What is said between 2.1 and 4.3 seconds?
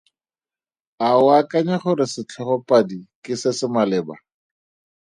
setlhogo padi ke se se maleba?